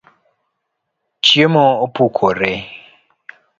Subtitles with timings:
[1.25, 2.51] Chiemo opukore